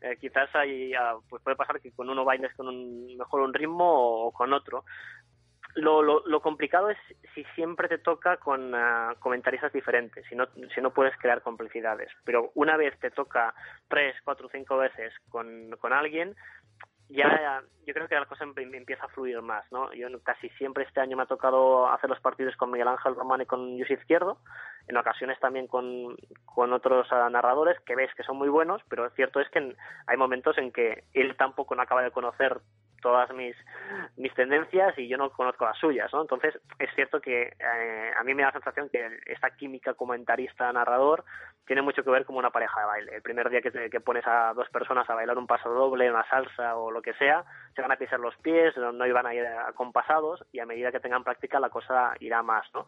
[0.00, 3.52] eh, quizás hay, uh, pues puede pasar que con uno bailes con un, mejor un
[3.52, 4.84] ritmo o con otro,
[5.74, 6.98] lo, lo, lo, complicado es
[7.34, 12.10] si siempre te toca con uh, comentaristas diferentes, si no, si no puedes crear complicidades.
[12.24, 13.54] Pero una vez te toca
[13.88, 16.34] tres, cuatro, cinco veces con, con alguien,
[17.10, 19.92] ya yo creo que la cosa empieza a fluir más, ¿no?
[19.94, 23.40] Yo casi siempre este año me ha tocado hacer los partidos con Miguel Ángel Román
[23.40, 24.38] y con José Izquierdo,
[24.88, 29.08] en ocasiones también con, con otros uh, narradores que ves que son muy buenos, pero
[29.10, 29.74] cierto es que
[30.06, 32.60] hay momentos en que él tampoco no acaba de conocer
[33.00, 33.56] todas mis,
[34.16, 36.22] mis tendencias y yo no conozco las suyas, ¿no?
[36.22, 41.24] Entonces, es cierto que eh, a mí me da la sensación que esta química comentarista-narrador
[41.66, 43.16] tiene mucho que ver como una pareja de baile.
[43.16, 46.10] El primer día que, te, que pones a dos personas a bailar un paso doble,
[46.10, 49.34] una salsa o lo que sea, se van a pisar los pies, no, iban a
[49.34, 52.86] ir acompasados y a medida que tengan práctica la cosa irá más, ¿no?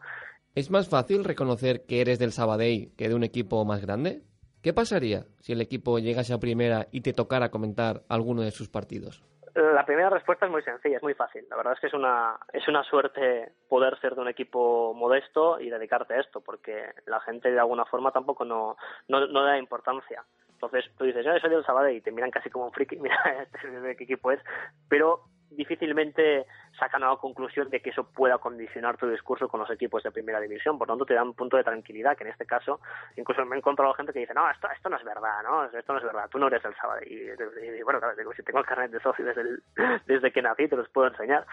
[0.53, 4.23] ¿Es más fácil reconocer que eres del Sabadell que de un equipo más grande?
[4.61, 8.69] ¿Qué pasaría si el equipo llegase a primera y te tocara comentar alguno de sus
[8.69, 9.23] partidos?
[9.55, 11.45] La primera respuesta es muy sencilla, es muy fácil.
[11.49, 15.59] La verdad es que es una, es una suerte poder ser de un equipo modesto
[15.59, 19.57] y dedicarte a esto, porque la gente de alguna forma tampoco no, no, no da
[19.57, 20.23] importancia.
[20.51, 23.17] Entonces tú dices, yo soy del Sabadell y te miran casi como un friki, mira
[23.41, 24.39] este qué equipo es,
[24.87, 26.45] pero difícilmente
[26.79, 30.11] sacan a la conclusión de que eso pueda condicionar tu discurso con los equipos de
[30.11, 30.77] primera división.
[30.77, 32.79] Por tanto, te da un punto de tranquilidad, que en este caso,
[33.17, 35.65] incluso me he encontrado gente que dice, no, esto, esto no es verdad, ¿no?
[35.65, 37.01] Esto no es verdad, tú no eres el sábado.
[37.05, 39.63] Y, y, y bueno, claro, si tengo el carnet de socio desde, el,
[40.07, 41.45] desde que nací, te los puedo enseñar.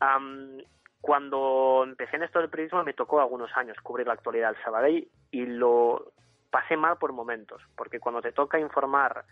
[0.00, 0.58] Um,
[1.00, 5.08] Cuando empecé en esto del periodismo me tocó algunos años cubrir la actualidad del Sabadell
[5.30, 6.12] y lo
[6.50, 9.24] pasé mal por momentos, porque cuando te toca informar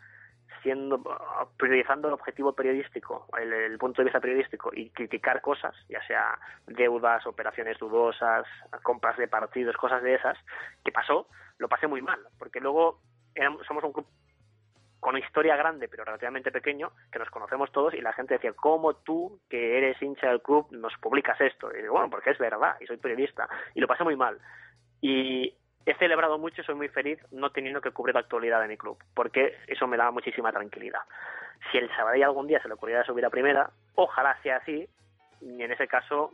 [0.62, 1.03] siendo
[1.57, 7.27] priorizando el objetivo periodístico, el, punto de vista periodístico y criticar cosas, ya sea deudas,
[7.27, 8.47] operaciones dudosas,
[8.83, 10.38] compras de partidos, cosas de esas,
[10.85, 13.01] que pasó, lo pasé muy mal, porque luego
[13.35, 14.07] éramos, somos un club
[15.01, 18.95] con historia grande pero relativamente pequeño, que nos conocemos todos y la gente decía, ¿cómo
[18.97, 21.71] tú, que eres hincha del club, nos publicas esto?
[21.73, 24.38] Y digo, bueno, porque es verdad, y soy periodista, y lo pasé muy mal.
[25.01, 25.55] Y
[25.87, 28.77] he celebrado mucho y soy muy feliz no teniendo que cubrir la actualidad de mi
[28.77, 31.01] club, porque eso me da muchísima tranquilidad.
[31.70, 34.88] Si el Sabadell algún día se le ocurriera subir a primera, ojalá sea así,
[35.40, 36.33] y en ese caso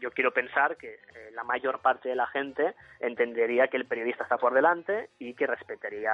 [0.00, 4.24] yo quiero pensar que eh, la mayor parte de la gente entendería que el periodista
[4.24, 6.12] está por delante y que respetaría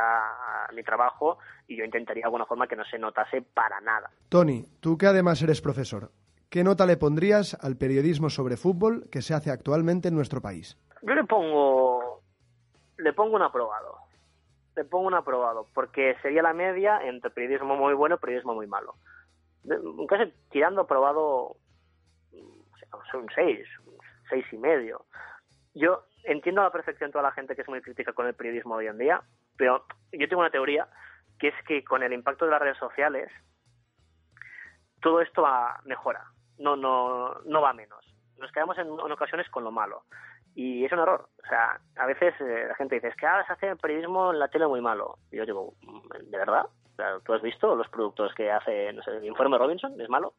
[0.74, 4.10] mi trabajo y yo intentaría de alguna forma que no se notase para nada.
[4.28, 6.10] Tony, tú que además eres profesor,
[6.50, 10.76] ¿qué nota le pondrías al periodismo sobre fútbol que se hace actualmente en nuestro país?
[11.02, 11.87] Yo le pongo
[12.98, 13.98] le pongo un aprobado.
[14.76, 18.66] Le pongo un aprobado, porque sería la media entre periodismo muy bueno y periodismo muy
[18.66, 18.94] malo.
[20.08, 21.56] Casi tirando aprobado
[23.14, 23.98] un 6, un
[24.30, 25.04] 6 y medio.
[25.74, 28.74] Yo entiendo a la perfección toda la gente que es muy crítica con el periodismo
[28.76, 29.22] hoy en día,
[29.56, 30.88] pero yo tengo una teoría
[31.38, 33.30] que es que con el impacto de las redes sociales
[35.00, 36.24] todo esto va, mejora,
[36.58, 38.04] no, no, no va menos.
[38.38, 40.02] Nos quedamos en, en ocasiones con lo malo.
[40.58, 41.28] Y es un error.
[41.44, 44.40] O sea, a veces eh, la gente dice, es que ahora se hace periodismo en
[44.40, 45.18] la tele muy malo.
[45.30, 45.74] Y yo digo,
[46.20, 46.66] ¿de verdad?
[47.24, 50.00] ¿Tú has visto los productos que hace, no sé, el informe Robinson?
[50.00, 50.34] ¿Es malo?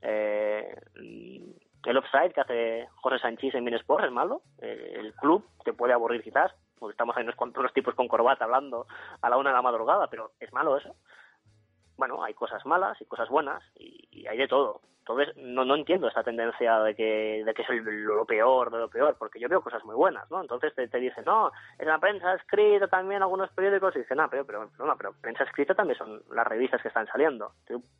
[0.00, 4.42] Eh, el offside que hace José Sánchez en Minesport es malo.
[4.62, 8.44] Eh, el club te puede aburrir quizás, porque estamos ahí unos, unos tipos con corbata
[8.44, 8.86] hablando
[9.22, 10.94] a la una de la madrugada, pero es malo eso.
[11.96, 14.82] Bueno, hay cosas malas y cosas buenas y hay de todo.
[15.06, 18.88] Entonces, no, no entiendo esta tendencia de que, de que es lo peor, de lo
[18.88, 20.40] peor, porque yo veo cosas muy buenas, ¿no?
[20.40, 24.30] Entonces te, te dicen, no, en la prensa escrita también algunos periódicos, y dicen, no,
[24.30, 27.52] pero, pero, no, pero prensa escrita también son las revistas que están saliendo.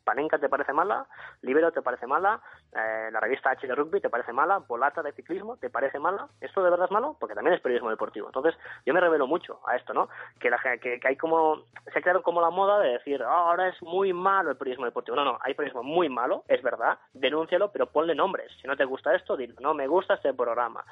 [0.03, 1.05] Panenka te parece mala,
[1.43, 2.41] Libero te parece mala,
[2.75, 6.27] eh, la revista H de rugby te parece mala, Volata de ciclismo te parece mala.
[6.41, 7.17] ¿Esto de verdad es malo?
[7.19, 8.25] Porque también es periodismo deportivo.
[8.25, 10.09] Entonces, yo me revelo mucho a esto, ¿no?
[10.39, 13.29] Que, la, que, que hay como, se ha creado como la moda de decir, oh,
[13.29, 15.15] ahora es muy malo el periodismo deportivo.
[15.15, 18.51] No, no, hay periodismo muy malo, es verdad, denúncialo, pero ponle nombres.
[18.61, 20.83] Si no te gusta esto, dilo, no me gusta este programa.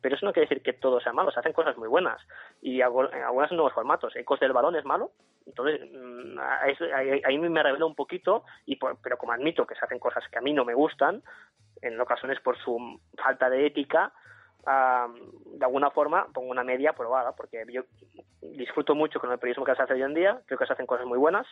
[0.00, 2.20] Pero eso no quiere decir que todo sea malo, se hacen cosas muy buenas.
[2.60, 4.14] Y algunos nuevos formatos.
[4.16, 5.10] Ecos del balón es malo,
[5.46, 5.80] entonces
[6.92, 10.38] ahí, ahí me revelo un poquito, y pero como admito que se hacen cosas que
[10.38, 11.22] a mí no me gustan,
[11.82, 14.12] en ocasiones por su falta de ética,
[14.66, 17.82] de alguna forma pongo una media aprobada, porque yo
[18.40, 20.86] disfruto mucho con el periodismo que se hace hoy en día, creo que se hacen
[20.86, 21.46] cosas muy buenas,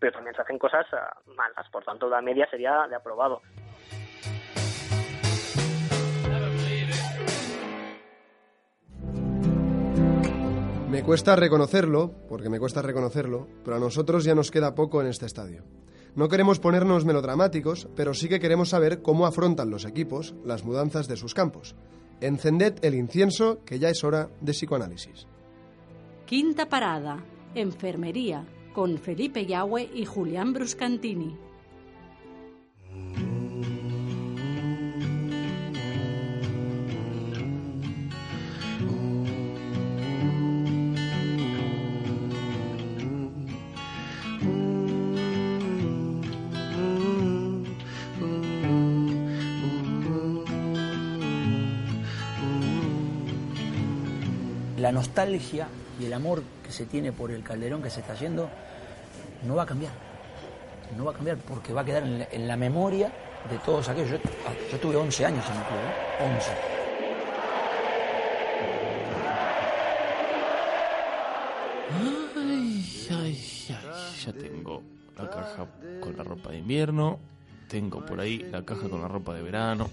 [0.00, 3.42] pero también se hacen cosas uh, malas, por tanto la media sería de aprobado.
[10.88, 15.08] Me cuesta reconocerlo, porque me cuesta reconocerlo, pero a nosotros ya nos queda poco en
[15.08, 15.62] este estadio.
[16.16, 21.06] No queremos ponernos melodramáticos, pero sí que queremos saber cómo afrontan los equipos las mudanzas
[21.06, 21.76] de sus campos.
[22.20, 25.28] Encended el incienso, que ya es hora de psicoanálisis.
[26.24, 27.22] Quinta parada,
[27.54, 28.44] enfermería,
[28.78, 31.36] con Felipe Yahweh y Julián Bruscantini.
[54.76, 55.66] la nostalgia
[56.00, 58.50] y el amor que se tiene por el calderón que se está yendo
[59.46, 59.92] no va a cambiar.
[60.98, 63.10] No va a cambiar porque va a quedar en la, en la memoria
[63.48, 64.10] de todos aquellos.
[64.10, 66.34] Yo, ah, yo tuve 11 años en el club, ¿eh?
[66.36, 66.50] 11.
[72.30, 73.38] Ay, ay,
[73.70, 74.82] ay, ya tengo
[75.16, 75.66] la caja
[76.02, 77.18] con la ropa de invierno,
[77.66, 79.88] tengo por ahí la caja con la ropa de verano,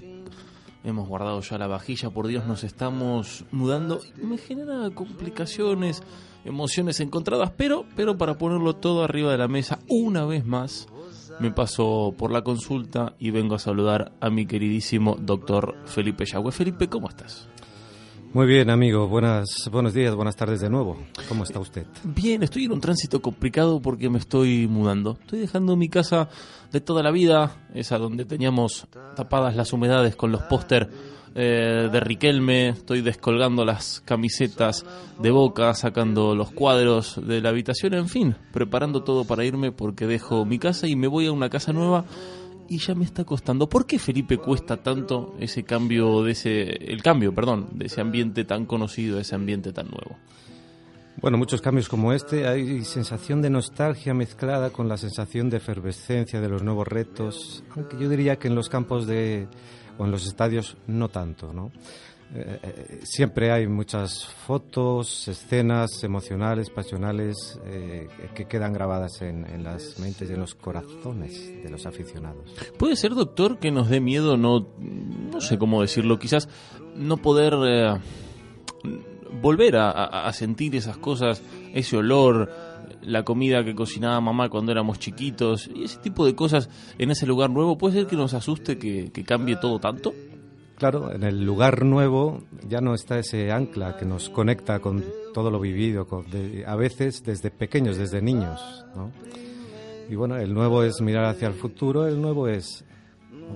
[0.83, 4.01] hemos guardado ya la vajilla, por Dios nos estamos mudando.
[4.17, 6.03] Me genera complicaciones,
[6.45, 10.87] emociones encontradas, pero, pero para ponerlo todo arriba de la mesa una vez más,
[11.39, 16.51] me paso por la consulta y vengo a saludar a mi queridísimo doctor Felipe Yagüe.
[16.51, 17.49] Felipe, ¿cómo estás?
[18.35, 19.07] Muy bien, amigo.
[19.07, 20.97] Buenas, buenos días, buenas tardes de nuevo.
[21.29, 21.85] ¿Cómo está usted?
[22.03, 25.17] Bien, estoy en un tránsito complicado porque me estoy mudando.
[25.21, 26.27] Estoy dejando mi casa
[26.71, 30.89] de toda la vida, esa donde teníamos tapadas las humedades con los póster
[31.35, 32.69] eh, de Riquelme.
[32.69, 34.85] Estoy descolgando las camisetas
[35.19, 40.07] de Boca, sacando los cuadros de la habitación, en fin, preparando todo para irme porque
[40.07, 42.05] dejo mi casa y me voy a una casa nueva
[42.69, 43.67] y ya me está costando.
[43.67, 48.45] ¿Por qué Felipe cuesta tanto ese cambio de ese el cambio, perdón, de ese ambiente
[48.45, 50.17] tan conocido ese ambiente tan nuevo?
[51.21, 56.41] Bueno, muchos cambios como este, hay sensación de nostalgia mezclada con la sensación de efervescencia
[56.41, 59.47] de los nuevos retos, aunque yo diría que en los campos de
[59.97, 61.71] o en los estadios no tanto, ¿no?
[62.33, 69.99] Eh, eh, siempre hay muchas fotos, escenas emocionales, pasionales, eh, que quedan grabadas en, las
[69.99, 72.53] mentes y en los corazones de los aficionados.
[72.79, 76.49] Puede ser, doctor, que nos dé miedo, no, no sé cómo decirlo, quizás
[76.95, 78.01] no poder
[79.41, 81.41] volver a sentir esas cosas,
[81.73, 82.49] ese olor,
[83.01, 87.25] la comida que cocinaba mamá cuando éramos chiquitos, y ese tipo de cosas en ese
[87.25, 90.13] lugar nuevo, ¿puede ser que nos asuste que, que cambie todo tanto?
[90.77, 95.49] Claro, en el lugar nuevo ya no está ese ancla que nos conecta con todo
[95.49, 98.85] lo vivido, con de, a veces desde pequeños, desde niños.
[98.93, 99.11] ¿no?
[100.09, 102.83] Y bueno, el nuevo es mirar hacia el futuro, el nuevo es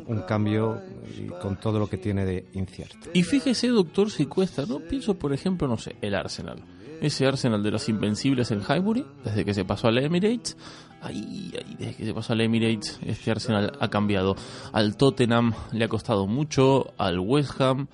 [0.07, 0.81] un cambio
[1.17, 3.09] y con todo lo que tiene de incierto.
[3.13, 4.79] Y fíjese, doctor, si cuesta, ¿no?
[4.79, 6.63] Pienso, por ejemplo, no sé, el Arsenal.
[7.01, 10.57] Ese Arsenal de los Invencibles en Highbury, desde que se pasó al Emirates,
[11.01, 14.35] Ahí, ahí, desde que se pasó al Emirates, este Arsenal ha cambiado.
[14.73, 17.87] Al Tottenham le ha costado mucho, al West Ham.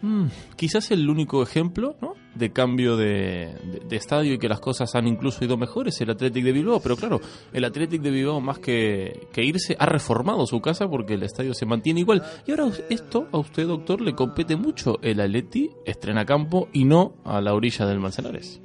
[0.00, 0.26] Hmm,
[0.56, 2.14] quizás el único ejemplo ¿no?
[2.34, 6.00] De cambio de, de, de, estadio y que las cosas han incluso ido mejor es
[6.00, 6.80] el Athletic de Bilbao.
[6.80, 7.20] Pero claro,
[7.52, 11.54] el Athletic de Bilbao, más que, que irse, ha reformado su casa porque el estadio
[11.54, 12.22] se mantiene igual.
[12.46, 14.98] Y ahora esto a usted, doctor, le compete mucho.
[15.02, 18.60] El Atleti estrena campo y no a la orilla del Manzanares.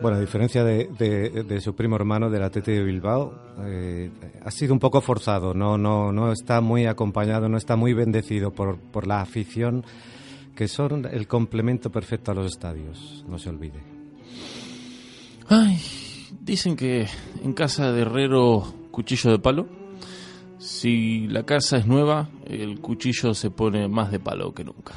[0.00, 3.34] Bueno, a diferencia de, de, de, su primo hermano del Atleti de Bilbao,
[3.64, 4.10] eh,
[4.44, 8.52] ha sido un poco forzado, no, no, no está muy acompañado, no está muy bendecido
[8.52, 9.84] por, por la afición,
[10.58, 13.80] que son el complemento perfecto a los estadios, no se olvide.
[15.48, 15.80] Ay,
[16.40, 17.06] dicen que
[17.44, 19.68] en casa de herrero cuchillo de palo.
[20.58, 24.96] Si la casa es nueva, el cuchillo se pone más de palo que nunca.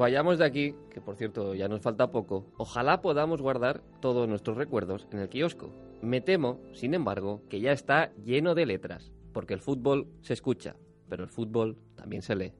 [0.00, 4.56] Vayamos de aquí, que por cierto ya nos falta poco, ojalá podamos guardar todos nuestros
[4.56, 5.74] recuerdos en el kiosco.
[6.00, 10.74] Me temo, sin embargo, que ya está lleno de letras, porque el fútbol se escucha,
[11.10, 12.54] pero el fútbol también se lee.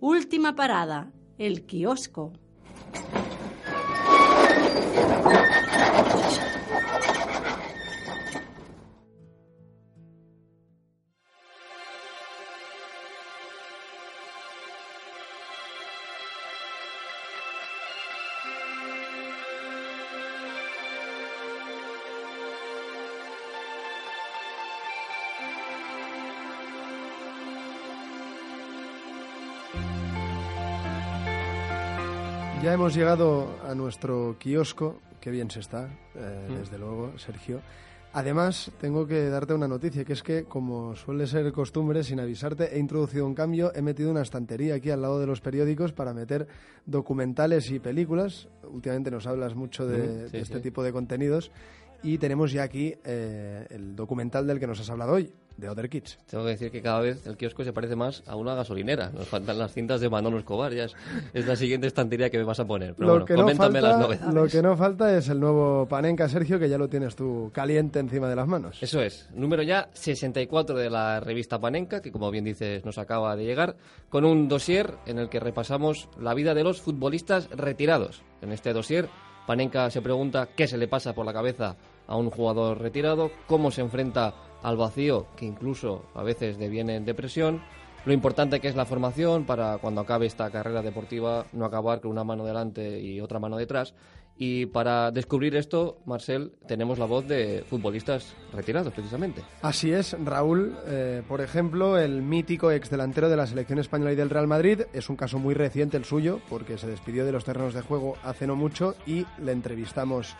[0.00, 2.34] Última parada, el kiosco.
[32.70, 36.54] Ya hemos llegado a nuestro kiosco, qué bien se está, eh, mm.
[36.54, 37.60] desde luego, Sergio.
[38.12, 42.76] Además, tengo que darte una noticia, que es que, como suele ser costumbre, sin avisarte,
[42.76, 46.14] he introducido un cambio, he metido una estantería aquí al lado de los periódicos para
[46.14, 46.46] meter
[46.86, 48.46] documentales y películas.
[48.62, 50.62] Últimamente nos hablas mucho de, mm, sí, de este sí.
[50.62, 51.50] tipo de contenidos
[52.04, 55.88] y tenemos ya aquí eh, el documental del que nos has hablado hoy, de Other
[55.88, 56.18] Kids.
[56.28, 59.10] Tengo que decir que cada vez el kiosco se parece más a una gasolinera.
[59.10, 60.96] Nos faltan las cintas de Manolo Escobar, ya es,
[61.32, 62.94] es la siguiente estantería que me vas a poner.
[62.94, 64.34] Pero lo bueno, que coméntame no falta, las novedades.
[64.34, 67.98] Lo que no falta es el nuevo Panenka, Sergio, que ya lo tienes tú caliente
[67.98, 68.82] encima de las manos.
[68.82, 73.36] Eso es, número ya 64 de la revista Panenka, que como bien dices nos acaba
[73.36, 73.76] de llegar,
[74.08, 78.22] con un dossier en el que repasamos la vida de los futbolistas retirados.
[78.40, 79.08] En este dossier,
[79.46, 83.70] Panenka se pregunta qué se le pasa por la cabeza a un jugador retirado, cómo
[83.70, 87.62] se enfrenta al vacío, que incluso a veces deviene en depresión,
[88.06, 92.10] lo importante que es la formación para cuando acabe esta carrera deportiva no acabar con
[92.10, 93.94] una mano delante y otra mano detrás.
[94.42, 99.42] Y para descubrir esto, Marcel, tenemos la voz de futbolistas retirados, precisamente.
[99.60, 104.30] Así es, Raúl, eh, por ejemplo, el mítico exdelantero de la selección española y del
[104.30, 107.74] Real Madrid, es un caso muy reciente el suyo, porque se despidió de los terrenos
[107.74, 110.34] de juego hace no mucho y le entrevistamos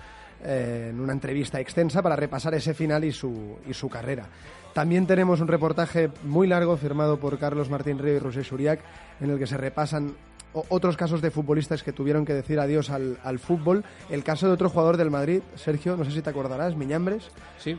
[0.45, 4.26] en una entrevista extensa para repasar ese final y su, y su carrera.
[4.72, 8.80] También tenemos un reportaje muy largo firmado por Carlos Martín Río y Rosé Suriac
[9.20, 10.14] en el que se repasan
[10.53, 13.84] otros casos de futbolistas que tuvieron que decir adiós al, al, fútbol.
[14.09, 17.30] El caso de otro jugador del Madrid, Sergio, no sé si te acordarás, Miñambres.
[17.59, 17.76] Sí,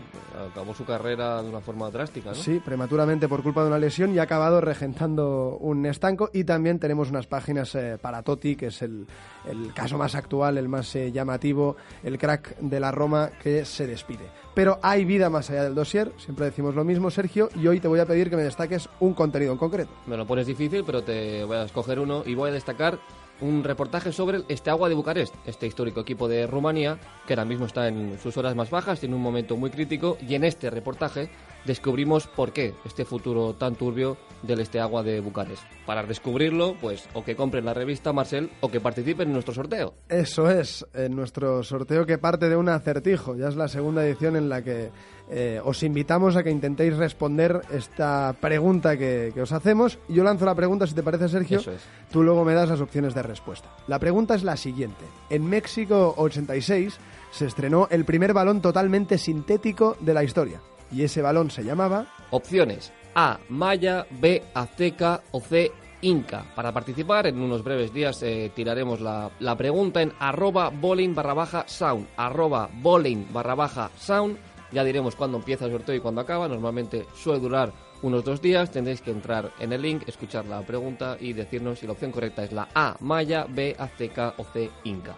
[0.52, 2.36] acabó su carrera de una forma drástica, ¿no?
[2.36, 6.30] Sí, prematuramente por culpa de una lesión y ha acabado regentando un estanco.
[6.34, 9.06] Y también tenemos unas páginas eh, para Totti, que es el,
[9.46, 13.88] el, caso más actual, el más eh, llamativo, el crack de la Roma que se
[13.88, 14.26] despide.
[14.54, 17.88] Pero hay vida más allá del dossier, siempre decimos lo mismo, Sergio, y hoy te
[17.88, 19.92] voy a pedir que me destaques un contenido en concreto.
[20.08, 23.00] Me lo pones difícil, pero te voy a escoger uno y voy a destacar
[23.42, 27.66] un reportaje sobre el Steaua de Bucarest, este histórico equipo de Rumanía, que ahora mismo
[27.66, 31.30] está en sus horas más bajas, en un momento muy crítico, y en este reportaje
[31.66, 35.64] descubrimos por qué este futuro tan turbio del Steaua de Bucarest.
[35.86, 39.94] Para descubrirlo, pues o que compren la revista Marcel o que participen en nuestro sorteo.
[40.10, 43.36] Eso es, en nuestro sorteo que parte de un acertijo.
[43.36, 44.90] Ya es la segunda edición en la que
[45.30, 50.00] eh, os invitamos a que intentéis responder esta pregunta que, que os hacemos.
[50.10, 51.60] Yo lanzo la pregunta, si te parece, Sergio.
[51.60, 51.82] Eso es.
[52.12, 53.70] Tú luego me das las opciones de respuesta.
[53.88, 55.06] La pregunta es la siguiente.
[55.30, 56.98] En México 86
[57.32, 60.62] se estrenó el primer balón totalmente sintético de la historia.
[60.92, 62.06] Y ese balón se llamaba...
[62.32, 63.40] Opciones A.
[63.50, 64.44] Maya, B.
[64.54, 65.72] Azteca o C.
[66.02, 66.46] Inca.
[66.56, 71.34] Para participar, en unos breves días eh, tiraremos la, la pregunta en arroba bowling barra
[71.34, 72.08] baja sound.
[72.18, 74.38] Arroba bowling barra baja sound.
[74.72, 76.48] Ya diremos cuándo empieza el sorteo y cuándo acaba.
[76.48, 77.72] Normalmente suele durar
[78.02, 78.72] unos dos días.
[78.72, 82.44] Tendréis que entrar en el link, escuchar la pregunta y decirnos si la opción correcta
[82.44, 82.98] es la A.
[83.00, 83.76] Maya, B.
[83.78, 84.70] Azteca o C.
[84.84, 85.16] Inca.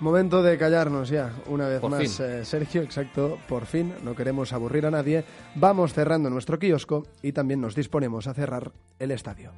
[0.00, 4.52] Momento de callarnos ya, una vez Por más, eh, Sergio, exacto, por fin, no queremos
[4.52, 5.24] aburrir a nadie,
[5.56, 8.70] vamos cerrando nuestro kiosco y también nos disponemos a cerrar
[9.00, 9.50] el estadio.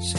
[0.00, 0.18] Se.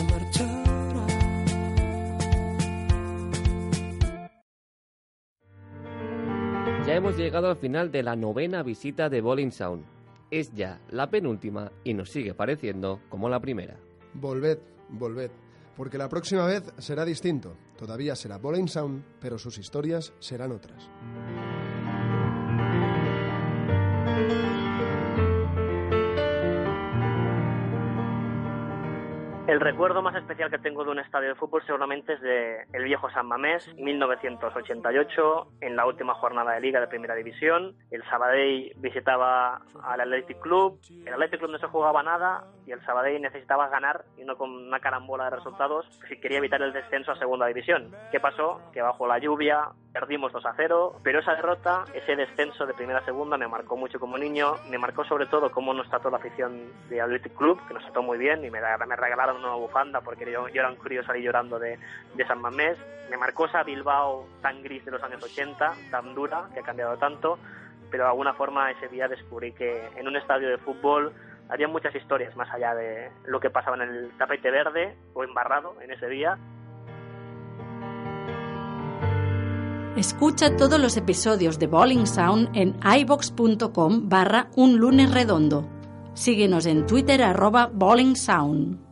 [6.90, 9.99] Ya hemos llegado al final de la novena visita de Bowling Sound.
[10.32, 13.78] Es ya la penúltima y nos sigue pareciendo como la primera.
[14.14, 14.60] Volved,
[14.90, 15.32] volved,
[15.76, 17.56] porque la próxima vez será distinto.
[17.78, 20.90] Todavía será Bowling Sound, pero sus historias serán otras.
[29.50, 32.84] El recuerdo más especial que tengo de un estadio de fútbol seguramente es de el
[32.84, 37.76] viejo San Mamés, 1988, en la última jornada de Liga de Primera División.
[37.90, 40.80] El Sabadell visitaba al Athletic Club.
[41.04, 44.52] El Athletic Club no se jugaba nada y el Sabadell necesitaba ganar y no con
[44.52, 47.92] una carambola de resultados si quería evitar el descenso a Segunda División.
[48.12, 48.62] ¿Qué pasó?
[48.72, 53.00] Que bajo la lluvia perdimos 2 a 0, pero esa derrota, ese descenso de Primera
[53.00, 54.54] a Segunda me marcó mucho como niño.
[54.70, 58.04] Me marcó sobre todo cómo nos trató la afición de Athletic Club, que nos trató
[58.04, 61.22] muy bien y me, me regalaron una bufanda porque yo, yo era un crío salí
[61.22, 61.80] llorando de,
[62.16, 62.78] de San Mamés.
[63.10, 66.98] Me marcó esa Bilbao tan gris de los años 80, tan dura, que ha cambiado
[66.98, 67.40] tanto,
[67.90, 71.14] pero de alguna forma ese día descubrí que en un estadio de fútbol
[71.50, 75.76] había muchas historias más allá de lo que pasaba en el tapete verde o embarrado
[75.82, 76.38] en ese día.
[79.96, 85.68] Escucha todos los episodios de Bowling Sound en ibox.com barra un lunes redondo.
[86.14, 88.89] Síguenos en Twitter arroba Bowling Sound.